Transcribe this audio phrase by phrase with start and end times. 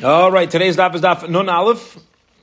[0.00, 1.98] All right, today's daf is daf Nun Aleph,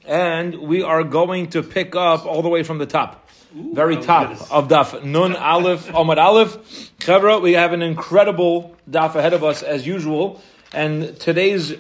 [0.05, 4.31] and we are going to pick up all the way from the top, very top
[4.52, 6.57] of daf Nun Aleph Omar Aleph.
[6.99, 10.41] Chevra, we have an incredible daf ahead of us as usual,
[10.73, 11.76] and today's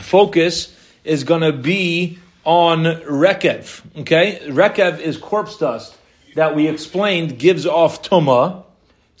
[0.00, 4.00] focus is going to be on Rekev.
[4.00, 5.96] Okay, Rekev is corpse dust
[6.34, 8.64] that we explained gives off tuma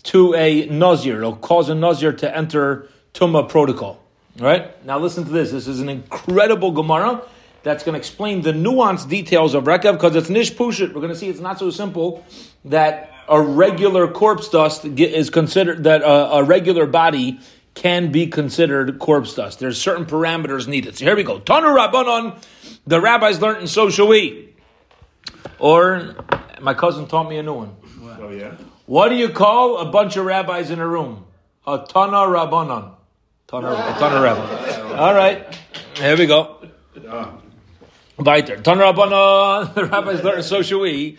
[0.02, 1.18] to a nazir.
[1.18, 4.02] It'll cause a nazir to enter tuma protocol.
[4.40, 4.84] All right?
[4.84, 5.50] Now listen to this.
[5.50, 7.22] This is an incredible Gemara
[7.62, 10.88] that's going to explain the nuanced details of Rekev because it's Nish Pushit.
[10.88, 12.24] We're going to see it's not so simple
[12.66, 17.40] that a regular corpse dust is considered, that a, a regular body
[17.74, 19.58] can be considered corpse dust.
[19.58, 20.96] There's certain parameters needed.
[20.96, 21.40] So here we go.
[21.40, 22.42] Tanu Rabbanon,
[22.86, 24.54] the rabbis learned and so shall we.
[25.58, 26.14] Or
[26.60, 27.76] my cousin taught me a new one.
[28.20, 28.54] Oh yeah.
[28.86, 31.26] What do you call a bunch of rabbis in a room?
[31.66, 32.95] A Tana Rabbanon.
[33.48, 34.98] Tana, Rabbanon.
[34.98, 35.56] All right.
[35.96, 36.56] Here we go.
[38.18, 38.56] Weiter.
[38.60, 39.74] Tana Rabbanon.
[39.74, 41.16] The rabbis learn so shall we.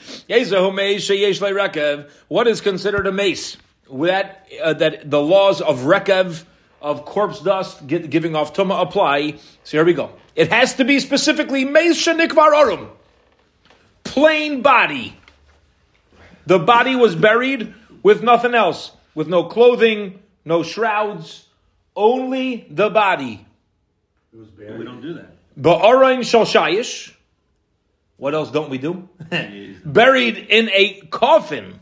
[2.27, 3.55] What is considered a mace?
[3.89, 6.43] That, uh, that the laws of rekev,
[6.81, 9.35] of corpse dust, gi- giving off tuma apply.
[9.63, 10.11] So here we go.
[10.35, 12.89] It has to be specifically mace shenikvar arum.
[14.03, 15.17] Plain body.
[16.45, 21.46] The body was buried with nothing else, with no clothing, no shrouds,
[21.97, 23.45] only the body.
[24.31, 24.79] It was buried.
[24.79, 25.33] We don't do that.
[25.59, 27.13] Ba'arain shalshayish.
[28.17, 29.09] What else don't we do?
[29.85, 31.79] Buried in a coffin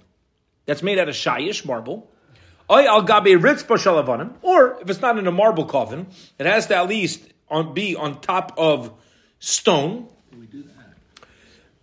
[0.66, 2.10] that's made out of shayish marble.
[2.70, 4.34] Oy al gabe ritzpa shalavanim.
[4.42, 6.08] Or if it's not in a marble coffin,
[6.40, 8.92] it has to at least on, be on top of
[9.40, 10.08] stone.
[10.38, 11.28] We do that.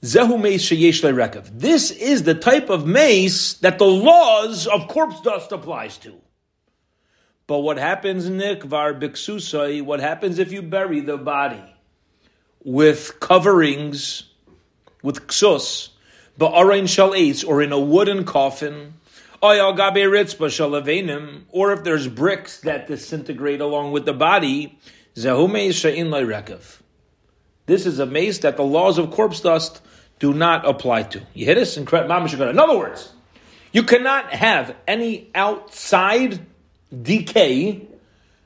[0.02, 1.48] Zehu mace sheyesh le'rekav.
[1.58, 6.14] This is the type of mace that the laws of corpse dust applies to.
[7.52, 11.62] But what happens, Nick, var biksusai, what happens if you bury the body
[12.64, 14.22] with coverings,
[15.02, 15.90] with ksus,
[16.40, 17.12] ba'arain shal
[17.46, 18.94] or in a wooden coffin,
[19.42, 19.54] or
[21.74, 24.78] if there's bricks that disintegrate along with the body.
[25.14, 25.26] This
[27.84, 29.82] is a mace that the laws of corpse dust
[30.18, 31.20] do not apply to.
[31.34, 31.76] You hit us?
[31.76, 33.12] In other words,
[33.74, 36.46] you cannot have any outside
[37.00, 37.86] decay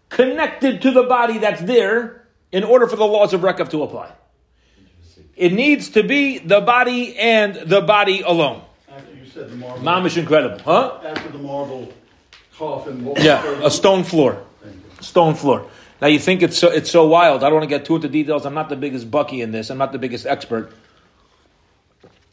[0.08, 4.12] connected to the body that's there in order for the laws of Rekav to apply.
[5.36, 8.62] It needs to be the body and the body alone.
[8.88, 9.82] After you said the marble.
[9.82, 11.00] Mamish incredible, huh?
[11.04, 11.92] After the marble
[12.56, 13.14] coffin.
[13.18, 14.42] Yeah, a stone floor.
[15.00, 15.68] Stone floor.
[16.00, 17.42] Now you think it's so, it's so wild.
[17.42, 18.46] I don't want to get too into details.
[18.46, 19.70] I'm not the biggest bucky in this.
[19.70, 20.72] I'm not the biggest expert.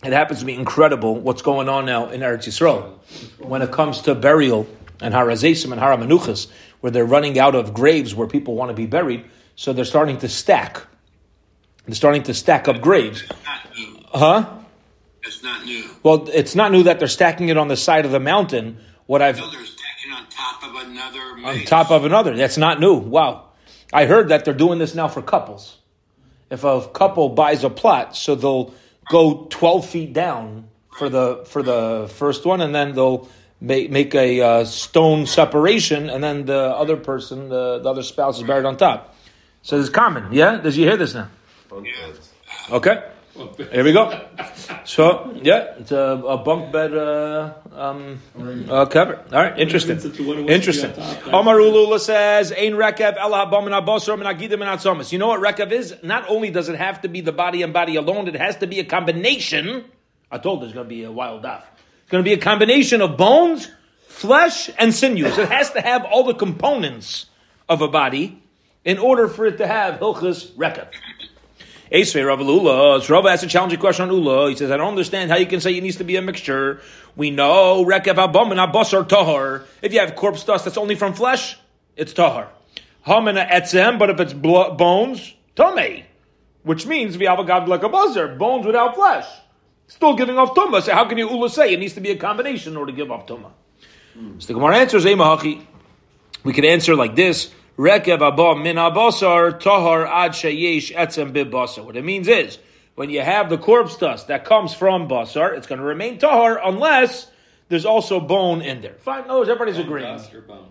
[0.04, 2.98] It happens to be incredible what's going on now in Eretz Yisrael
[3.40, 4.68] when it comes to burial
[5.04, 6.48] and harazesim and haramenuchas,
[6.80, 9.26] where they're running out of graves where people want to be buried.
[9.56, 10.82] So they're starting to stack.
[11.86, 13.24] They're starting to stack up graves.
[13.46, 14.00] not new.
[14.14, 14.50] Huh?
[15.24, 15.90] It's not new.
[16.02, 18.78] Well, it's not new that they're stacking it on the side of the mountain.
[19.06, 22.36] What I've No, they're stacking on top of another on top of another.
[22.36, 22.96] That's not new.
[22.96, 23.50] Wow.
[23.92, 25.78] I heard that they're doing this now for couples.
[26.50, 28.74] If a couple buys a plot, so they'll
[29.10, 33.28] go 12 feet down for the for the first one, and then they'll
[33.64, 38.38] make, make a uh, stone separation, and then the other person, the, the other spouse,
[38.38, 39.16] is buried on top.
[39.64, 40.32] So it's common.
[40.34, 40.58] Yeah?
[40.58, 41.30] Did you hear this now?
[41.72, 42.14] Yeah.
[42.70, 43.04] Okay.
[43.72, 44.28] Here we go.
[44.86, 48.20] So, yeah, it's a, a bunk bed uh, um,
[48.70, 49.24] uh, cover.
[49.32, 49.96] All right, interesting.
[49.96, 50.92] It's a- what it was Interesting.
[50.92, 51.34] to be on top, right?
[51.34, 55.30] Omar Ulula says, "Ein rekev el habam and abosar min agidim and atzomis." You know
[55.30, 55.96] what rekev is?
[56.04, 58.68] Not only does it have to be the body and body alone, it has to
[58.68, 59.86] be a combination.
[60.30, 61.66] I told there's going to be a wild off.
[62.14, 63.68] Going to be a combination of bones,
[64.08, 65.36] flesh, and sinews.
[65.36, 67.26] It has to have all the components
[67.68, 68.40] of a body
[68.86, 70.90] in order for it to have hilchas rekev.
[71.92, 73.02] Esvei Rav Ula.
[73.02, 74.52] So Rav asks a challenging question on Ula.
[74.52, 76.82] He says, I don't understand how you can say it needs to be a mixture.
[77.16, 79.66] We know Rekev Abam and Abbas are Tahar.
[79.82, 81.58] If you have corpse dust that's only from flesh,
[81.96, 82.48] it's Tahar.
[83.08, 86.04] Hamina Etzem, but if it's bones, Tomei.
[86.62, 89.26] Which means we have god like a buzzer, bones without flesh.
[89.88, 90.82] Still giving off Tumah.
[90.82, 92.96] So how can you Ula say it needs to be a combination in order to
[92.96, 93.52] give off Tumah?
[94.40, 95.66] So the Gemara answers, Emahachi.
[96.44, 101.84] We could answer like this: Rekev abba min abasar tahar ad sheyesh etzem bibasar.
[101.86, 102.60] What it means is,
[102.96, 106.60] when you have the corpse dust that comes from basar, it's going to remain tahar
[106.64, 107.28] unless
[107.70, 108.96] there's also bone in there.
[109.00, 110.06] Fine, no, everybody's agreeing.
[110.06, 110.68] Dust bone?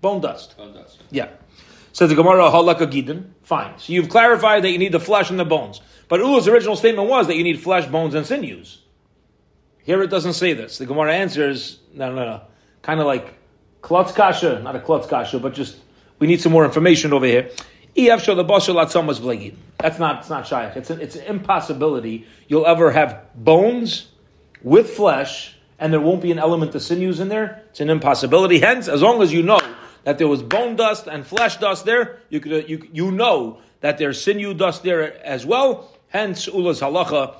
[0.00, 0.56] Bone dust.
[0.56, 1.02] Bone dust.
[1.10, 1.28] Yeah.
[1.92, 3.30] Says the Gemara halakha gidin.
[3.42, 3.78] Fine.
[3.78, 5.80] So you've clarified that you need the flesh and the bones.
[6.08, 8.78] But Ula's original statement was that you need flesh, bones, and sinews.
[9.84, 10.78] Here it doesn't say this.
[10.78, 12.40] The Gemara answers, no, no, no.
[12.82, 13.34] Kind of like
[13.82, 15.76] klutz kasha, not a klutz kasha, but just
[16.18, 17.50] we need some more information over here.
[17.96, 19.54] Ef shel basar latzomas blegid.
[19.78, 20.76] That's not, it's not shaykh.
[20.76, 24.08] It's an, it's an impossibility you'll ever have bones
[24.62, 27.64] with flesh and there won't be an element of sinews in there.
[27.70, 28.60] It's an impossibility.
[28.60, 29.58] Hence, as long as you know
[30.04, 33.60] that there was bone dust and flesh dust there, you could, uh, you, you know
[33.80, 35.92] that there's sinew dust there as well.
[36.08, 37.36] Hence, Ula's halacha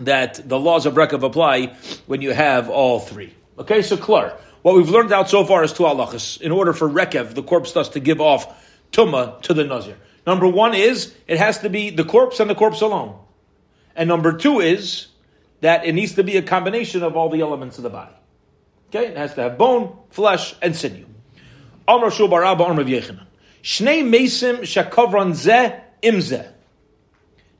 [0.00, 1.76] that the laws of Rekav apply
[2.06, 3.34] when you have all three.
[3.58, 4.36] Okay, so klar.
[4.62, 7.72] What we've learned out so far is two halachas in order for Rekev, the corpse
[7.72, 9.96] dust, to give off tuma to the nazir.
[10.26, 13.18] Number one is it has to be the corpse and the corpse alone,
[13.96, 15.08] and number two is
[15.60, 18.14] that it needs to be a combination of all the elements of the body.
[18.88, 21.07] Okay, it has to have bone, flesh, and sinew.
[21.88, 23.26] Amr Shul Barabba Amr Yechanan.
[23.62, 26.52] Shnei mesim zeh imzeh.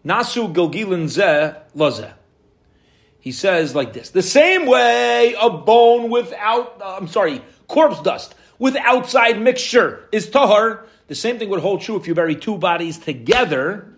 [0.04, 2.12] Nasu gilgilin zeh lazeh.
[3.18, 8.34] He says like this: the same way a bone without, uh, I'm sorry, corpse dust
[8.58, 10.86] with outside mixture is tahar.
[11.08, 13.94] The same thing would hold true if you bury two bodies together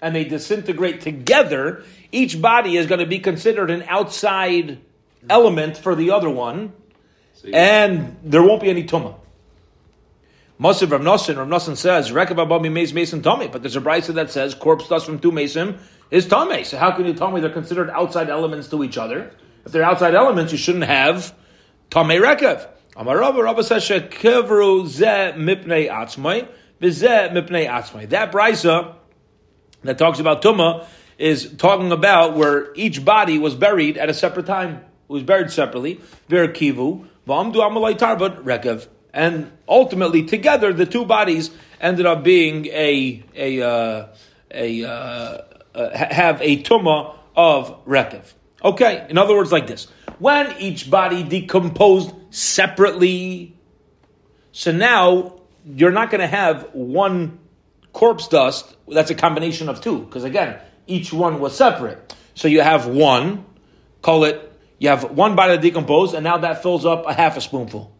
[0.00, 1.82] and they disintegrate together.
[2.12, 4.78] Each body is going to be considered an outside
[5.28, 6.72] element for the other one,
[7.52, 9.16] and there won't be any tumah.
[10.64, 14.14] Masiv Rav Nosson, Rav Nosson says, Rekav abami mace mason tummy, but there's a brisa
[14.14, 15.78] that says corpse dust from two mason
[16.10, 16.64] is tummy.
[16.64, 19.30] So how can you tell me they're considered outside elements to each other?
[19.66, 21.34] If they're outside elements, you shouldn't have
[21.90, 22.66] tummy Rekav.
[22.96, 25.04] Amar Rabba, Rabba says, Shekevru ze
[25.36, 26.48] mipnei atzmai,
[26.80, 28.08] v'ze mipnei atzmai.
[28.08, 28.94] That brisa
[29.82, 30.86] that talks about tumah
[31.18, 34.76] is talking about where each body was buried at a separate time.
[34.76, 36.00] It was buried separately.
[36.30, 38.88] Ver kivu, v'amdu amalai tarbat rekav.
[39.14, 41.50] And ultimately, together, the two bodies
[41.80, 44.08] ended up being a a uh,
[44.50, 48.32] a uh, uh, have a tuma of rekev.
[48.64, 49.86] Okay, in other words, like this:
[50.18, 53.56] when each body decomposed separately,
[54.50, 57.38] so now you're not going to have one
[57.92, 58.76] corpse dust.
[58.88, 60.58] That's a combination of two, because again,
[60.88, 62.16] each one was separate.
[62.34, 63.44] So you have one,
[64.02, 64.50] call it.
[64.80, 67.93] You have one body decomposed, and now that fills up a half a spoonful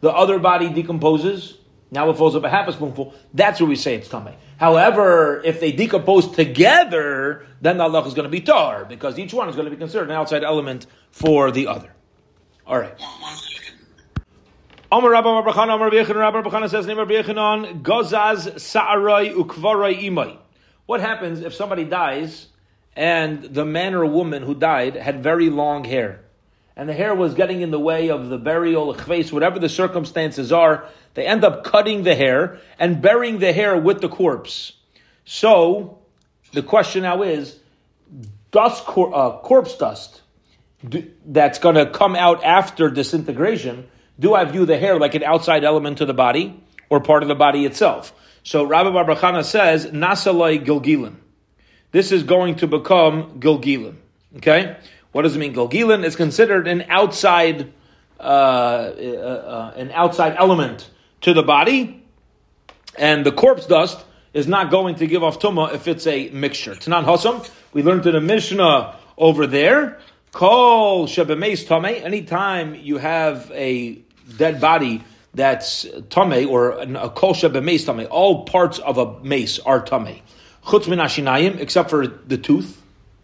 [0.00, 1.56] the other body decomposes,
[1.90, 4.36] now it fills up a half a spoonful, that's where we say it's tummy.
[4.58, 9.32] However, if they decompose together, then the Allah is going to be tar, because each
[9.32, 11.92] one is going to be considered an outside element for the other.
[12.66, 12.94] All right.
[14.92, 20.36] Amar Rabba Amar Rabbi Rabba Marbachana says, Rabbi Yechanan, Gozaz Sa'arai Ukvarai Imai.
[20.86, 22.48] What happens if somebody dies
[22.96, 26.24] and the man or woman who died had very long hair?
[26.80, 30.88] And the hair was getting in the way of the burial, whatever the circumstances are,
[31.12, 34.72] they end up cutting the hair and burying the hair with the corpse.
[35.26, 35.98] So,
[36.54, 37.58] the question now is,
[38.50, 40.22] dust, cor- uh, corpse dust,
[40.88, 43.86] do, that's going to come out after disintegration,
[44.18, 47.28] do I view the hair like an outside element to the body or part of
[47.28, 48.14] the body itself?
[48.42, 51.16] So Rabbi Barbachana says, Nasalai Gilgilin.
[51.92, 53.96] This is going to become Gilgilin.
[54.38, 54.78] Okay?
[55.12, 55.54] What does it mean?
[55.54, 57.72] Gilgilin is considered an outside,
[58.18, 60.88] uh, uh, uh, an outside element
[61.22, 62.02] to the body,
[62.96, 66.74] and the corpse dust is not going to give off tuma if it's a mixture.
[66.74, 69.98] Tanan Hasam, we learned in the Mishnah over there.
[70.32, 72.04] Kol shebemeis tame.
[72.04, 73.98] Anytime you have a
[74.36, 75.02] dead body
[75.34, 80.20] that's tame or a kol shebemeis tame, all parts of a mace are tame.
[80.64, 82.80] Chutz min except for the tooth.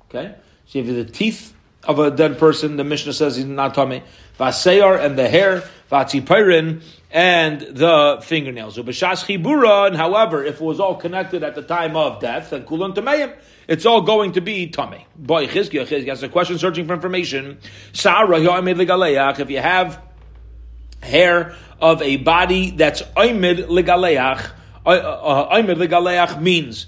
[0.08, 0.34] Okay,
[0.66, 1.52] so have the teeth
[1.86, 4.02] of a dead person, the Mishnah says he's not tummy.
[4.38, 8.76] Vaseyar and the hair, vatzipirin and the fingernails.
[8.76, 12.94] Ubashas and however, if it was all connected at the time of death, then kulon
[12.94, 13.34] tameim,
[13.68, 15.06] it's all going to be tummy.
[15.16, 17.58] Boy, Chizkiah, Chizkiah has a question searching for information.
[17.92, 20.02] Sarah, if you have
[21.02, 24.50] hair of a body that's oimid legaleach,
[24.84, 26.86] oimid legaleach means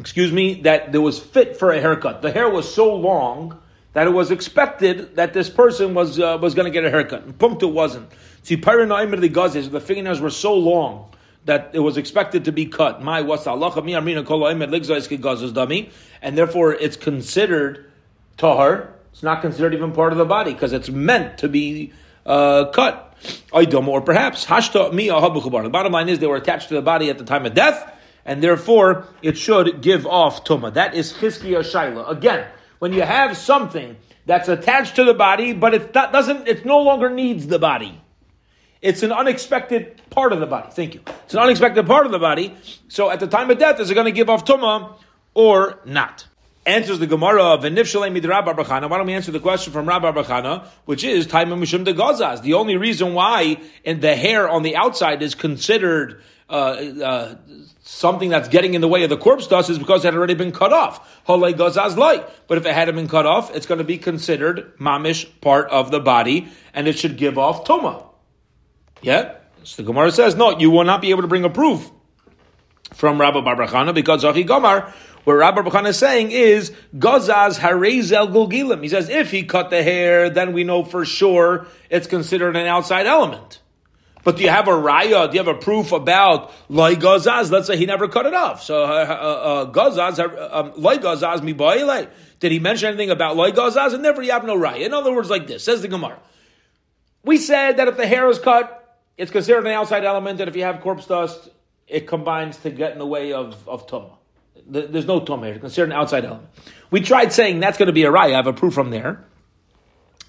[0.00, 2.22] excuse me, that there was fit for a haircut.
[2.22, 3.60] The hair was so long
[3.92, 7.38] that it was expected that this person was uh, was going to get a haircut.
[7.38, 8.10] Punkta wasn't.
[8.42, 11.12] See, the fingernails were so long
[11.44, 13.02] that it was expected to be cut.
[13.02, 13.94] My what's dummy,
[16.22, 17.90] and therefore it's considered
[18.36, 18.94] tahar.
[19.12, 21.92] It's not considered even part of the body because it's meant to be
[22.24, 23.06] uh, cut.
[23.52, 25.08] Or perhaps hashta mi.
[25.08, 27.96] The bottom line is they were attached to the body at the time of death
[28.24, 30.72] and therefore it should give off tuma.
[30.74, 32.10] That is chizkiya shaila.
[32.10, 32.46] Again,
[32.78, 33.96] when you have something
[34.26, 38.00] that's attached to the body, but it doesn't, it no longer needs the body.
[38.80, 40.68] It's an unexpected part of the body.
[40.72, 41.00] Thank you.
[41.24, 42.54] It's an unexpected part of the body.
[42.88, 44.94] So at the time of death, is it going to give off tuma
[45.34, 46.26] or not?
[46.66, 47.62] answers the Gemara of.
[47.62, 52.42] Why don't we answer the question from Rabbi Barbachana, which is Taima Mishum de Gazaz.
[52.42, 57.34] The only reason why and the hair on the outside is considered uh, uh,
[57.82, 60.34] something that's getting in the way of the corpse dust is because it had already
[60.34, 61.06] been cut off.
[61.28, 62.48] Light.
[62.48, 65.90] But if it hadn't been cut off, it's going to be considered mamish part of
[65.90, 68.04] the body, and it should give off tuma.
[69.02, 69.36] Yeah?
[69.62, 71.90] So the Gemara says, no, you will not be able to bring a proof
[72.94, 74.90] from Rabbi Barbachana because Zachi Gomar,
[75.24, 78.82] what Rabbi Barbachana is saying is Gazaz Harezel Gulgilim.
[78.82, 82.66] He says if he cut the hair, then we know for sure it's considered an
[82.66, 83.60] outside element.
[84.22, 85.30] But do you have a raya?
[85.30, 87.50] Do you have a proof about loy gazaz?
[87.50, 88.62] Let's say he never cut it off.
[88.62, 90.18] So uh, uh, uh, gazaz,
[90.52, 91.52] um, loy gazaz mi
[92.40, 93.94] Did he mention anything about loy gazaz?
[93.94, 94.84] And never you have no raya.
[94.84, 96.18] In other words, like this says the Gemara.
[97.24, 98.76] We said that if the hair is cut,
[99.16, 101.50] it's considered an outside element, and if you have corpse dust,
[101.86, 104.16] it combines to get in the way of of tumah.
[104.66, 105.54] There's no tumah here.
[105.54, 106.48] It's considered an outside element.
[106.90, 108.32] We tried saying that's going to be a raya.
[108.32, 109.24] I have a proof from there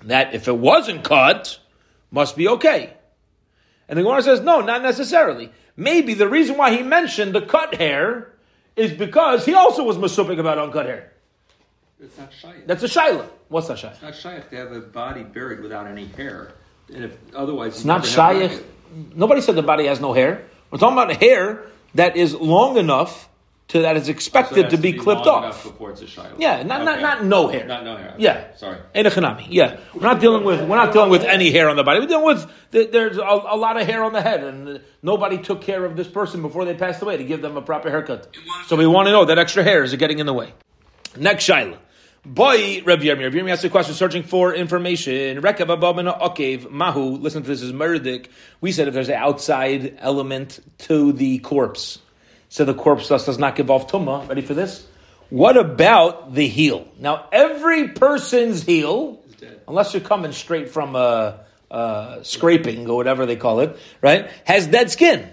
[0.03, 1.59] that if it wasn't cut,
[2.09, 2.93] must be okay.
[3.91, 5.51] And the Gemara says, no, not necessarily.
[5.75, 8.31] Maybe the reason why he mentioned the cut hair
[8.77, 11.11] is because he also was masupik about uncut hair.
[12.01, 12.53] It's not shy.
[12.65, 13.27] That's a shaila.
[13.49, 14.01] What's that shaila?
[14.01, 16.53] It's not if they have a body buried without any hair.
[16.93, 18.59] And if otherwise, it's not shy.
[19.13, 20.45] Nobody said the body has no hair.
[20.71, 23.27] We're talking about hair that is long enough
[23.71, 25.63] to that is expected so to be, to be clipped off.
[25.63, 26.35] Before it's a shiloh.
[26.37, 26.85] Yeah, not, okay.
[26.85, 27.65] not not no hair.
[27.65, 28.09] Not no hair.
[28.11, 28.23] Okay.
[28.23, 28.77] Yeah, sorry.
[28.93, 29.47] Ain't a chanami.
[29.49, 32.01] Yeah, we're not dealing with we're not dealing with any hair on the body.
[32.01, 35.61] We're dealing with there's a, a, lot of hair on the head, and nobody took
[35.61, 38.35] care of this person before they passed away to give them a proper haircut.
[38.67, 40.53] So we want to know that extra hair is getting in the way.
[41.17, 41.77] Next shaila.
[42.25, 43.23] Boy, Rabbi Yirmi.
[43.23, 45.41] Rabbi Yirmi asked a question searching for information.
[45.41, 47.17] Rekav abamina okev mahu.
[47.17, 48.27] Listen to this is murdik.
[48.59, 51.99] We said if there's an outside element to the corpse,
[52.51, 54.27] so the corpse dust does not give off tumah.
[54.27, 54.85] Ready for this?
[55.29, 56.85] What about the heel?
[56.99, 59.23] Now, every person's heel,
[59.69, 64.67] unless you're coming straight from a, a scraping or whatever they call it, right, has
[64.67, 65.29] dead skin.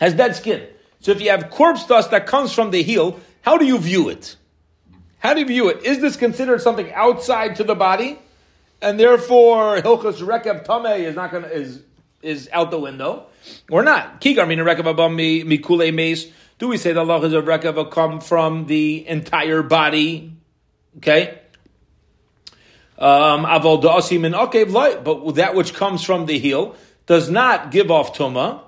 [0.00, 0.64] Has dead skin.
[1.00, 4.10] So if you have corpse dust that comes from the heel, how do you view
[4.10, 4.36] it?
[5.18, 5.82] How do you view it?
[5.82, 8.20] Is this considered something outside to the body,
[8.80, 11.82] and therefore hilchos rekev tame is not going to is
[12.24, 13.26] is out the window,
[13.70, 14.20] or not?
[14.20, 14.64] Kigar mina
[15.92, 16.26] mace.
[16.58, 20.32] Do we say that the is of rekev come from the entire body?
[20.98, 21.40] Okay.
[22.98, 23.44] Um,
[25.04, 26.76] but that which comes from the heel
[27.06, 28.60] does not give off tuma.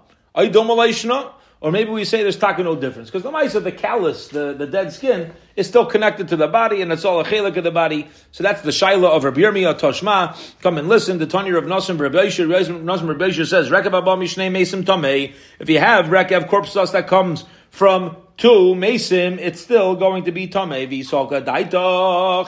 [1.61, 4.53] Or maybe we say there's taka no difference because the mice of the callus, the,
[4.53, 7.65] the dead skin, is still connected to the body, and it's all a chelik of
[7.65, 8.09] the body.
[8.31, 10.37] So that's the shaila of Rabbi Yirmiyah Toshma.
[10.61, 11.19] Come and listen.
[11.19, 15.79] The Tanya of Nasim Rabbi Nasim Rabbi says, "Rekav abam mishnei mesim tamei." If you
[15.79, 20.87] have rekav corpse dust that comes from two mesim, it's still going to be tamei.
[20.87, 22.45] V'yisolka daita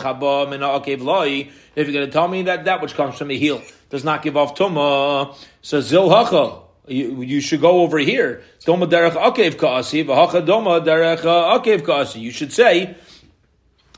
[1.00, 1.48] loi.
[1.74, 4.22] If you're going to tell me that that which comes from the heel does not
[4.22, 6.67] give off tuma, so zil hacha.
[6.88, 8.42] You, you, should go over here.
[8.60, 12.20] Doma derech akev kaasi, v'hacha doma derech akev kaasi.
[12.20, 12.96] You should say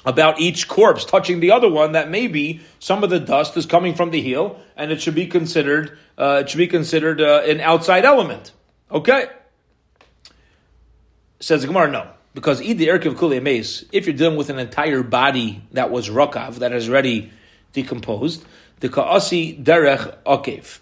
[0.04, 3.94] about each corpse touching the other one that maybe some of the dust is coming
[3.94, 7.60] from the heel, and it should be considered uh, it should be considered uh, an
[7.60, 8.52] outside element.
[8.90, 9.28] Okay,
[11.38, 13.84] says the Gemara, no, because eat the erkiv kuli mace.
[13.92, 17.30] If you're dealing with an entire body that was rakav that is already
[17.72, 18.44] decomposed,
[18.80, 20.80] the kaasi derech akev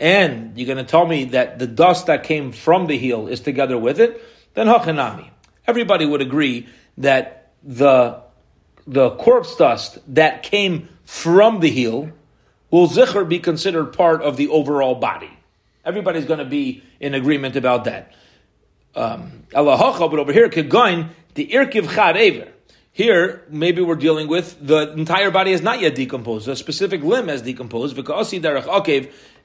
[0.00, 3.40] and you're going to tell me that the dust that came from the heel is
[3.40, 4.20] together with it,
[4.54, 5.28] then hachanami.
[5.66, 6.66] Everybody would agree
[6.98, 8.22] that the
[8.86, 12.10] the corpse dust that came from the heel
[12.70, 15.30] will zikr be considered part of the overall body.
[15.84, 18.12] Everybody's going to be in agreement about that.
[18.94, 22.16] Um, but over here, kegain the irkiv chad
[22.92, 26.48] Here, maybe we're dealing with the entire body is not yet decomposed.
[26.48, 27.96] A specific limb has decomposed.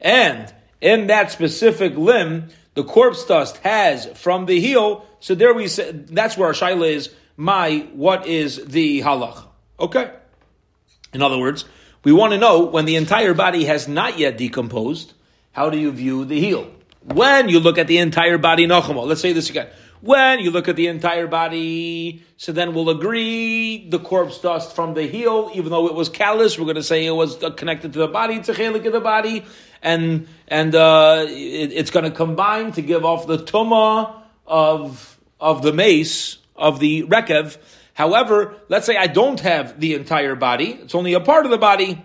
[0.01, 5.05] And in that specific limb, the corpse dust has from the heel.
[5.19, 7.13] So there we say that's where our shaila is.
[7.37, 9.45] My, what is the halach?
[9.79, 10.11] Okay.
[11.13, 11.65] In other words,
[12.03, 15.13] we want to know when the entire body has not yet decomposed.
[15.51, 16.69] How do you view the heel?
[17.01, 19.05] When you look at the entire body, nachamo.
[19.05, 19.67] Let's say this again.
[20.05, 24.93] When you look at the entire body, so then we'll agree the corpse dust from
[24.93, 27.97] the heel, even though it was callous, we're going to say it was connected to
[27.97, 29.43] the body, it's a chelik of the body,
[29.81, 35.63] and and uh, it, it's going to combine to give off the tuma of of
[35.63, 37.57] the mace of the rekev.
[37.95, 41.57] However, let's say I don't have the entire body; it's only a part of the
[41.57, 41.99] body.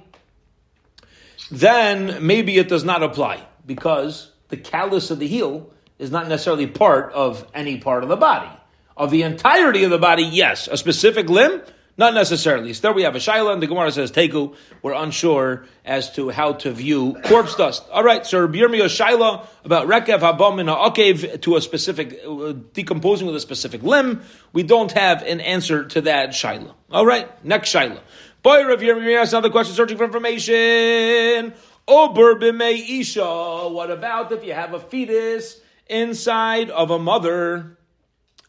[1.51, 6.67] Then maybe it does not apply because the callus of the heel is not necessarily
[6.67, 8.51] part of any part of the body.
[8.97, 10.67] Of the entirety of the body, yes.
[10.67, 11.63] A specific limb,
[11.97, 12.73] not necessarily.
[12.73, 14.55] So there we have a shaila, and the Gemara says teku.
[14.83, 17.85] We're unsure as to how to view corpse dust.
[17.93, 22.53] All right, so Rabbi Yirmiyah shaila about rekev habam in ha'akev to a specific uh,
[22.73, 24.23] decomposing with a specific limb.
[24.55, 26.73] We don't have an answer to that shaila.
[26.91, 28.01] All right, next shaila.
[28.43, 31.53] Boy, Rabbi Yirmiyah has another question, searching for information.
[31.87, 33.69] Ober b'mei isha.
[33.69, 35.61] What about if you have a fetus
[35.91, 37.77] inside of a mother?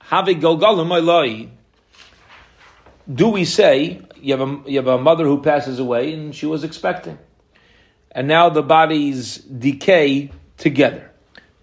[0.02, 1.50] Havi golgalim
[3.14, 6.46] do we say you have a you have a mother who passes away and she
[6.46, 7.18] was expecting,
[8.12, 11.12] and now the bodies decay together?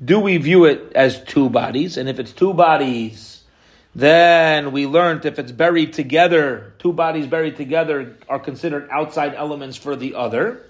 [0.05, 1.97] Do we view it as two bodies?
[1.97, 3.43] And if it's two bodies,
[3.95, 9.77] then we learned if it's buried together, two bodies buried together are considered outside elements
[9.77, 10.65] for the other.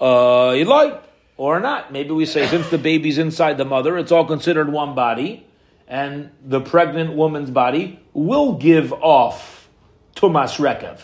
[0.00, 0.98] Uh, Eloi,
[1.36, 1.92] or not.
[1.92, 5.46] Maybe we say since the baby's inside the mother, it's all considered one body,
[5.88, 9.68] and the pregnant woman's body will give off
[10.14, 11.00] Tumas Rekev.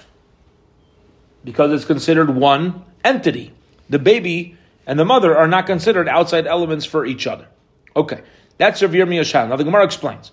[1.44, 3.52] Because it's considered one entity.
[3.90, 7.46] The baby and the mother are not considered outside elements for each other.
[7.94, 8.22] Okay,
[8.58, 9.48] that's Rav Yirmiyah.
[9.48, 10.32] Now the Gemara explains.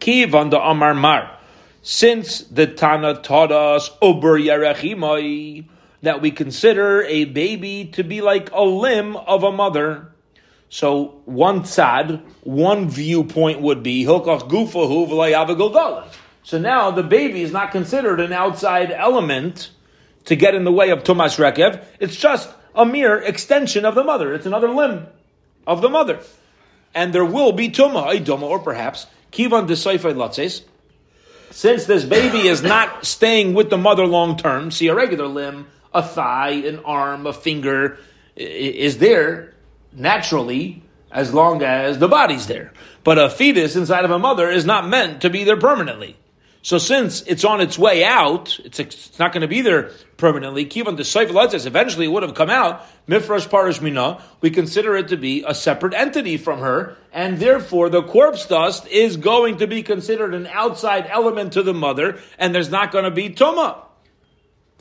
[0.00, 1.38] Kivan the Amar Mar.
[1.82, 5.66] Since the Tana taught us Ober Yerechimai,
[6.02, 10.12] that we consider a baby to be like a limb of a mother.
[10.68, 16.12] So one tzad, one viewpoint would be Hilkach Gufahu V'layavagolgalah.
[16.42, 19.70] So now the baby is not considered an outside element
[20.24, 21.84] to get in the way of Tumas Rekev.
[22.00, 24.34] It's just a mere extension of the mother.
[24.34, 25.06] It's another limb
[25.66, 26.20] of the mother.
[26.94, 30.62] And there will be Tuma, Idoma, or perhaps Kivan Desaifai Latzes.
[31.50, 35.66] Since this baby is not staying with the mother long term, see a regular limb,
[35.94, 37.98] a thigh, an arm, a finger
[38.36, 39.54] is there
[39.92, 42.72] naturally as long as the body's there.
[43.04, 46.16] But a fetus inside of a mother is not meant to be there permanently.
[46.64, 50.64] So since it's on its way out, it's, it's not going to be there permanently.
[50.64, 52.86] Kivan the says eventually it would have come out.
[53.08, 57.90] Mifrash Parish Mina, we consider it to be a separate entity from her, and therefore
[57.90, 62.54] the corpse dust is going to be considered an outside element to the mother, and
[62.54, 63.82] there's not going to be tuma.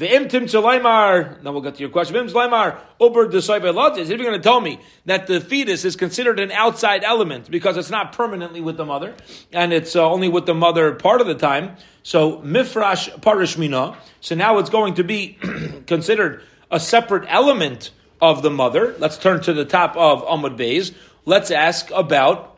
[0.02, 1.44] The imtim tzalaimar.
[1.44, 2.16] Now we'll get to your question.
[2.16, 4.00] Im ober desayvelatis.
[4.00, 7.78] If you're going to tell me that the fetus is considered an outside element because
[7.78, 9.14] it's not permanently with the mother
[9.54, 13.96] and it's uh, only with the mother part of the time, so mifrash parishmina.
[14.22, 15.38] So now it's going to be
[15.86, 18.96] considered a separate element of the mother.
[18.98, 20.96] Let's turn to the top of Amud Beis.
[21.26, 22.58] Let's ask about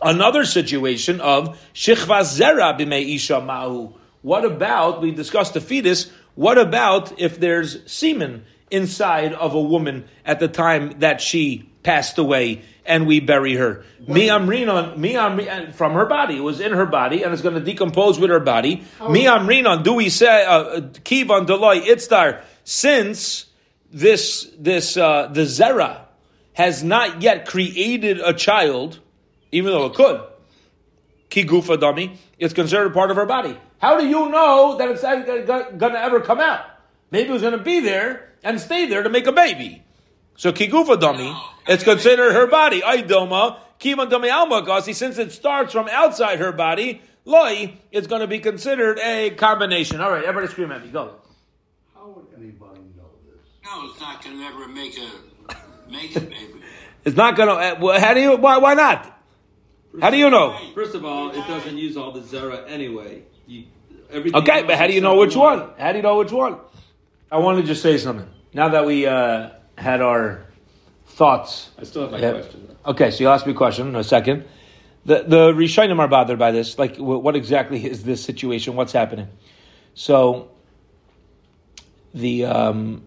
[0.00, 3.94] another situation of shichva zera b'mei isha ma'u.
[4.22, 6.10] What about we discussed the fetus?
[6.34, 12.18] What about if there's semen inside of a woman at the time that she passed
[12.18, 13.84] away and we bury her?
[14.06, 16.36] Mi amrinon, mi amrinon, from her body.
[16.36, 18.84] It was in her body and it's going to decompose with her body.
[19.08, 23.46] Mi amrinon, do we say, uh, kivan deloy itztar, since
[23.92, 26.00] this, this, uh, the zera
[26.54, 28.98] has not yet created a child,
[29.52, 30.20] even though it could,
[31.30, 33.56] kigufa dami, it's considered part of her body.
[33.84, 36.64] How do you know that it's going to ever come out?
[37.10, 39.82] Maybe it was going to be there and stay there to make a baby.
[40.36, 42.80] So kigufa dami, it's considered her body.
[42.80, 48.26] Aidoma, kiman dami alma since it starts from outside her body, loi, it's going to
[48.26, 50.00] be considered a combination.
[50.00, 50.90] All right, everybody scream at me.
[50.90, 51.16] Go.
[51.94, 53.44] How would anybody know this?
[53.66, 55.10] No, it's not going to ever make a
[55.90, 56.54] make a baby.
[57.04, 57.86] It's not going to.
[57.86, 58.36] Uh, how do you?
[58.38, 58.56] Why?
[58.56, 59.14] Why not?
[60.00, 60.58] How do you know?
[60.74, 63.24] First of all, it doesn't use all the zera anyway.
[63.46, 63.64] You,
[64.14, 65.70] okay, but how do you know which one?
[65.78, 66.58] How do you know which one?
[67.30, 68.28] I want to just say something.
[68.52, 70.44] Now that we uh, had our
[71.06, 71.70] thoughts.
[71.78, 72.32] I still have my Yeah.
[72.32, 72.68] question.
[72.68, 72.90] though.
[72.92, 74.44] Okay, so you ask me a question in a second.
[75.04, 76.78] The the Rishonim are bothered by this.
[76.78, 78.74] Like, what exactly is this situation?
[78.76, 79.28] What's happening?
[79.94, 80.48] So,
[82.14, 83.02] the um,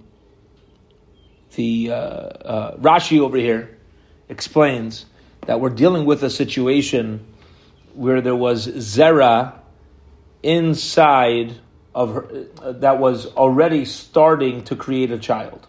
[1.55, 3.77] the uh, uh, Rashi over here
[4.29, 5.05] explains
[5.47, 7.25] that we're dealing with a situation
[7.93, 9.53] where there was zera
[10.43, 11.55] inside
[11.93, 15.67] of her uh, that was already starting to create a child.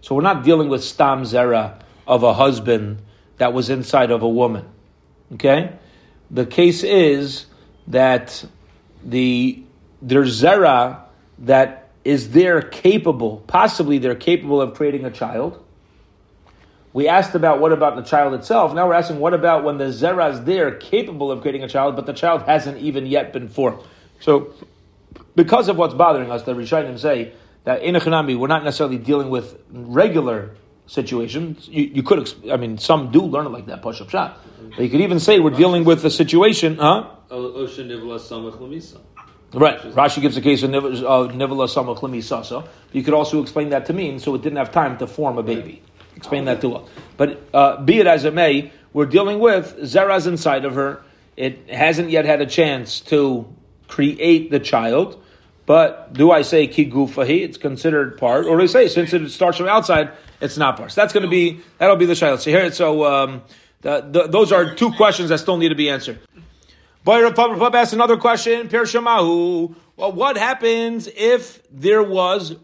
[0.00, 3.02] So we're not dealing with stam zera of a husband
[3.38, 4.66] that was inside of a woman.
[5.34, 5.72] Okay?
[6.30, 7.46] The case is
[7.88, 8.44] that
[9.04, 9.62] the
[10.02, 11.00] there's zera
[11.40, 15.62] that is there capable, possibly they're capable of creating a child.
[16.92, 18.74] We asked about what about the child itself.
[18.74, 21.94] Now we're asking what about when the zera is there, capable of creating a child,
[21.94, 23.78] but the child hasn't even yet been formed.
[24.18, 24.52] So,
[25.36, 27.32] because of what's bothering us, the Rishonim say
[27.64, 30.50] that in a Chanami, we're not necessarily dealing with regular
[30.86, 31.68] situations.
[31.68, 34.38] You, you could, I mean, some do learn it like that, push up shot.
[34.76, 37.10] But you could even say we're dealing with a situation, huh?
[37.86, 39.00] Nivla lemisa.
[39.52, 39.80] Right.
[39.80, 42.64] Rashi gives a case of niv- uh, samach sasa.
[42.92, 45.42] You could also explain that to mean so it didn't have time to form a
[45.42, 45.82] baby.
[46.20, 46.90] Explain that to us.
[47.16, 51.00] But uh, be it as it may, we're dealing with Zera's inside of her.
[51.34, 53.48] It hasn't yet had a chance to
[53.88, 55.18] create the child.
[55.64, 57.42] But do I say ki gufahi?
[57.42, 60.10] It's considered part, or do I say since it starts from outside,
[60.42, 60.92] it's not part?
[60.92, 62.42] So that's going to be that'll be the child.
[62.42, 63.42] So here, so um,
[63.80, 66.20] the, the, those are two questions that still need to be answered.
[67.02, 68.68] Boy, Rav asked another question.
[68.68, 69.74] Pir Shamahu.
[69.96, 72.56] Well, what happens if there was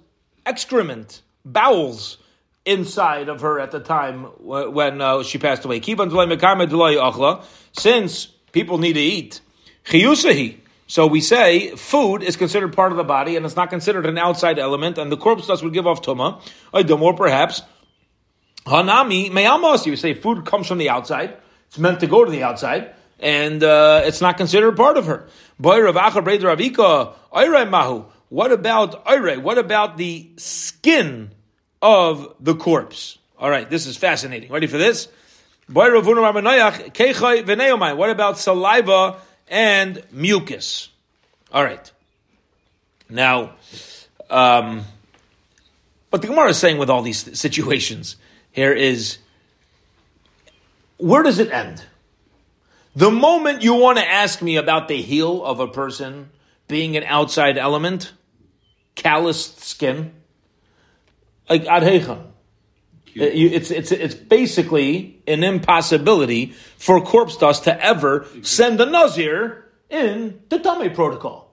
[0.45, 2.19] excrement, bowels
[2.67, 5.81] inside of her at the time when uh, she passed away?
[7.73, 9.41] Since people need to eat.
[10.89, 14.19] So we say food is considered part of the body and it's not considered an
[14.19, 16.43] outside element, and the corpse dust would give off tuma.
[16.73, 17.63] Or perhaps
[18.67, 19.87] hanami me'amos.
[19.87, 21.37] You say food comes from the outside.
[21.69, 25.29] It's meant to go to the outside and uh, it's not considered part of her.
[25.59, 25.81] What
[28.53, 29.07] about?
[29.07, 31.31] What about the skin
[31.81, 33.19] of the corpse?
[33.39, 34.51] All right, this is fascinating.
[34.51, 35.09] Ready for this?
[35.69, 35.93] What
[38.11, 39.17] about saliva
[39.49, 40.89] and mucus?
[41.53, 41.93] All right.
[43.09, 43.53] Now,
[44.31, 44.85] um,
[46.11, 48.17] what the Gemara is saying with all these situations
[48.53, 49.19] here is,
[50.99, 51.85] where does it end?
[52.95, 56.31] The moment you want to ask me about the heel of a person
[56.69, 58.13] being an outside element,
[58.95, 60.15] calloused skin,
[61.49, 62.25] like adhechan,
[63.15, 70.41] it's it's it's basically an impossibility for corpse dust to ever send a nazir in
[70.49, 71.47] the tummy protocol.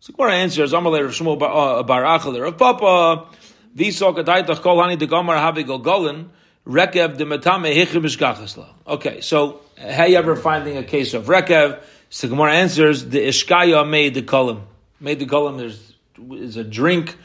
[0.00, 3.26] So Gemara answers, Amalei Rav Shmuel Bar uh, Bar Rav Papa,
[3.74, 6.28] Visok Adaitach Kol Hani Havi Golgolin,
[6.66, 8.68] Rekev de Metame Hichim Ishkachasla.
[8.86, 11.82] Okay, so how you ever finding a case of Rekev?
[12.10, 14.60] So Gemara answers, the Ishkaya made the kolim.
[15.00, 15.94] Made the kolim is,
[16.32, 17.16] is a drink,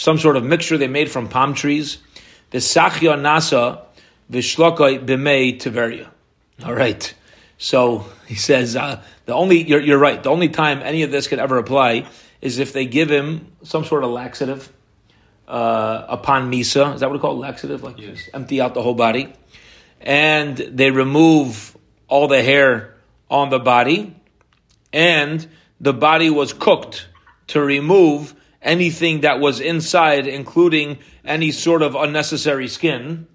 [0.00, 1.98] some sort of mixture they made from palm trees.
[2.52, 3.82] The Sachya Nasa,
[4.32, 6.08] Vishlokoi Bimei Tiveria.
[6.64, 7.12] All right.
[7.58, 11.28] So he says, uh, the only, you're, you're right, the only time any of this
[11.28, 12.06] could ever apply
[12.40, 14.72] is if they give him some sort of laxative
[15.46, 16.94] uh, upon Misa.
[16.94, 17.36] Is that what we call?
[17.36, 17.82] Laxative?
[17.82, 19.30] Like just empty out the whole body.
[20.00, 21.76] And they remove
[22.08, 22.94] all the hair
[23.30, 24.16] on the body,
[24.94, 25.46] and
[25.78, 27.06] the body was cooked
[27.48, 33.26] to remove anything that was inside, including any sort of unnecessary skin,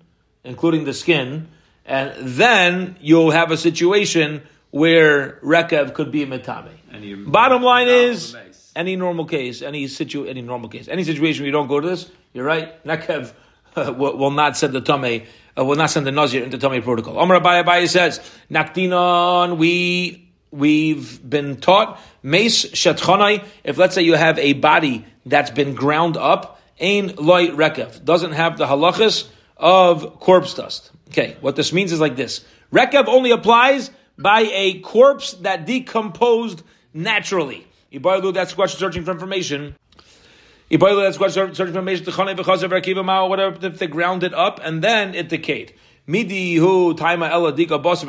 [0.43, 1.47] including the skin,
[1.85, 7.31] and then you'll have a situation where Rekev could be a Mitame.
[7.31, 8.35] Bottom line is,
[8.75, 11.87] any normal case, any situ, any normal case, any situation where you don't go to
[11.87, 12.83] this, you're right.
[12.83, 13.33] Nekev
[13.75, 15.23] uh, will, will not send the tame,
[15.57, 17.17] uh, will not send the nazir into tame protocol.
[17.17, 23.43] Omar Abaye Abaye says, Nakdinon, we we've been taught mace shetchonai.
[23.63, 28.33] If let's say you have a body that's been ground up, ain loy rekev doesn't
[28.33, 30.91] have the halachas of corpse dust.
[31.09, 36.63] Okay, what this means is like this: rekev only applies by a corpse that decomposed
[36.93, 37.67] naturally.
[37.91, 39.75] Ibarlu, that's a question searching for information.
[40.71, 42.05] Ibarlu, that's a question searching for information.
[43.29, 45.73] Whatever, if they ground it up and then it decayed.
[46.07, 48.03] Midi hu taima ela dika bos.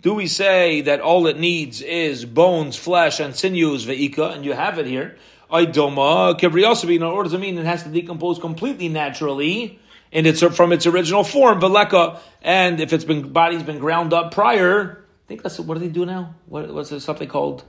[0.00, 4.52] Do we say that all it needs is bones, flesh, and sinews ve'ika, and you
[4.52, 5.16] have it here?
[5.50, 6.96] Idoma kibriyosabi.
[6.96, 9.78] In order to mean it has to decompose completely naturally
[10.12, 12.18] in its from its original form, veleka.
[12.42, 15.88] And if it's been body's been ground up prior, I think that's what do they
[15.88, 16.34] do now?
[16.46, 17.64] What, what's it, something called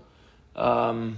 [0.56, 1.18] um,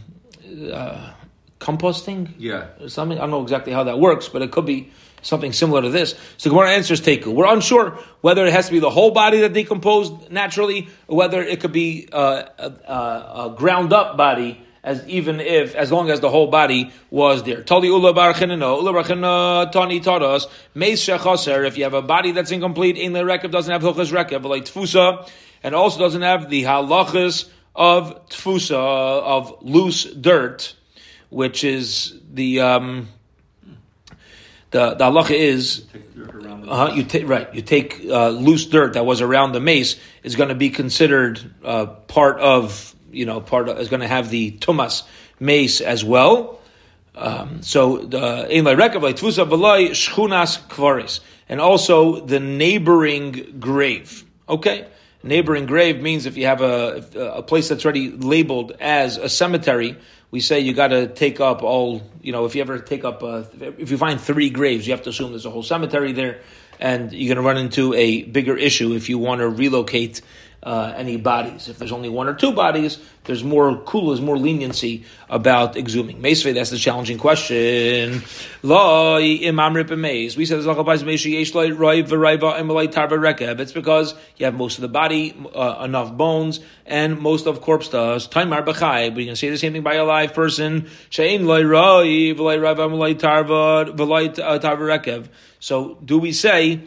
[0.71, 1.13] uh,
[1.59, 2.33] composting?
[2.37, 2.67] Yeah.
[2.79, 3.17] or something.
[3.17, 6.15] I don't know exactly how that works, but it could be something similar to this.
[6.37, 7.33] So Gemara answers Teku.
[7.33, 11.43] We're unsure whether it has to be the whole body that decomposed naturally, or whether
[11.43, 14.65] it could be uh, a, a, a ground up body.
[14.83, 17.61] As even if, as long as the whole body was there.
[17.61, 22.49] Tali ula barchinino, ula barchina tani us, meis shechaser, if you have a body that's
[22.49, 25.29] incomplete, in the rekev doesn't have hilchas rekev, like tfusa,
[25.61, 30.73] and also doesn't have the halachas of tfusa, of loose dirt,
[31.29, 33.07] which is the, um,
[34.71, 37.53] the, the halacha is Take dirt around the uh, you take right.
[37.53, 41.39] You take uh, loose dirt that was around the mace is going to be considered
[41.63, 45.03] uh, part of you know part of, is going to have the tumas
[45.39, 46.59] mace as well.
[47.13, 48.47] Um, so the
[51.49, 54.23] and also the neighboring grave.
[54.47, 54.87] Okay,
[55.23, 59.95] Neighboring grave means if you have a, a place that's already labeled as a cemetery,
[60.31, 63.21] we say you got to take up all, you know, if you ever take up,
[63.21, 63.43] uh,
[63.77, 66.39] if you find three graves, you have to assume there's a whole cemetery there,
[66.79, 70.21] and you're going to run into a bigger issue if you want to relocate
[70.63, 71.67] uh, any bodies.
[71.67, 76.19] If there's only one or two bodies, there's more kulas, more leniency about exhuming.
[76.19, 78.21] Mesve, that's the challenging question.
[78.63, 79.73] Imam.
[79.73, 80.59] We said
[83.59, 87.89] It's because you have most of the body, uh, enough bones, and most of corpse
[87.89, 88.27] does.
[88.27, 88.63] Taimar.
[88.63, 90.87] But you can say the same thing by a live person.
[91.11, 91.75] Tarva
[94.59, 95.27] tarva.
[95.59, 96.81] So do we say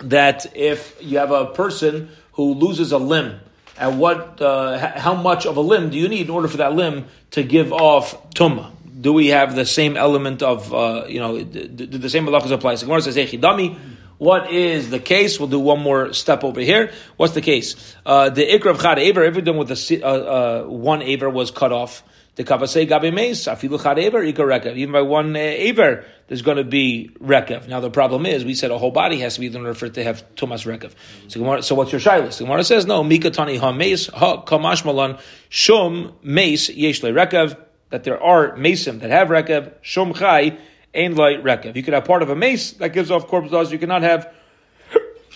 [0.00, 2.08] that if you have a person
[2.46, 3.40] who loses a limb,
[3.78, 6.74] and what, uh, how much of a limb do you need in order for that
[6.74, 8.70] limb to give off tumma?
[9.00, 12.74] Do we have the same element of, uh, you know, do the same halachas apply?
[12.74, 13.78] So Gemara says, Echidami,
[14.18, 15.40] what is the case?
[15.40, 16.92] We'll do one more step over here.
[17.16, 17.96] What's the case?
[18.04, 21.72] Uh, the ikra of chad aver, everything with the, uh, uh, one aver was cut
[21.72, 22.02] off.
[22.40, 26.56] The kavasei gabi meis, afilu chad aver, ikar Even by one uh, aver, there's going
[26.56, 27.68] to be rekev.
[27.68, 29.84] Now the problem is, we said a whole body has to be in order for
[29.84, 30.94] it to have tumas rekev.
[31.28, 32.38] So, so what's your shilas?
[32.38, 33.04] The Gemara says no.
[33.04, 35.18] Mika tani ha meis ha kamash malan
[35.50, 37.58] shum meis yesh rekev.
[37.90, 40.56] That there are mesim that have rekev shum chai
[40.94, 41.76] light rekev.
[41.76, 43.70] You could have part of a mace that gives off corpse dust.
[43.70, 44.32] You cannot have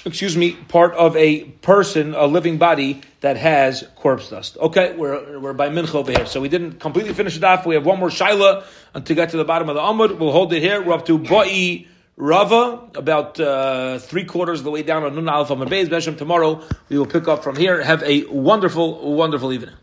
[0.05, 4.57] excuse me, part of a person, a living body that has corpse dust.
[4.59, 6.27] Okay, we're, we're by mincha over here.
[6.27, 7.65] So we didn't completely finish it off.
[7.65, 8.65] We have one more shaila
[9.05, 10.19] to get to the bottom of the Amud.
[10.19, 10.83] We'll hold it here.
[10.83, 11.87] We're up to Ba'i
[12.17, 15.89] Rava, about uh, three quarters of the way down on Nun Aleph Mabez.
[16.17, 17.83] Tomorrow we will pick up from here.
[17.83, 19.73] Have a wonderful, wonderful evening.